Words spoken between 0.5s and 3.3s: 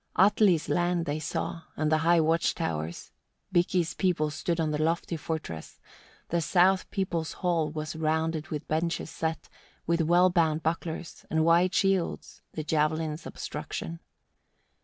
land they saw, and the high watch towers;